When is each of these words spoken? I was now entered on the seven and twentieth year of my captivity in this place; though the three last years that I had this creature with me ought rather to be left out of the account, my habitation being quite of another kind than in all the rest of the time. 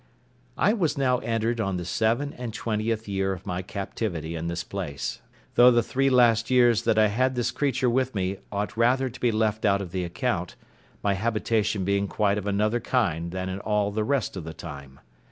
I 0.57 0.73
was 0.73 0.97
now 0.97 1.19
entered 1.19 1.61
on 1.61 1.77
the 1.77 1.85
seven 1.85 2.33
and 2.33 2.55
twentieth 2.55 3.07
year 3.07 3.33
of 3.33 3.45
my 3.45 3.61
captivity 3.61 4.33
in 4.35 4.47
this 4.47 4.63
place; 4.63 5.21
though 5.53 5.69
the 5.69 5.83
three 5.83 6.09
last 6.09 6.49
years 6.49 6.85
that 6.85 6.97
I 6.97 7.05
had 7.09 7.35
this 7.35 7.51
creature 7.51 7.87
with 7.87 8.15
me 8.15 8.37
ought 8.51 8.75
rather 8.75 9.09
to 9.11 9.19
be 9.19 9.31
left 9.31 9.63
out 9.63 9.79
of 9.79 9.91
the 9.91 10.03
account, 10.03 10.55
my 11.03 11.13
habitation 11.13 11.85
being 11.85 12.07
quite 12.07 12.39
of 12.39 12.47
another 12.47 12.79
kind 12.79 13.29
than 13.29 13.47
in 13.47 13.59
all 13.59 13.91
the 13.91 14.03
rest 14.03 14.35
of 14.35 14.43
the 14.43 14.55
time. 14.55 14.99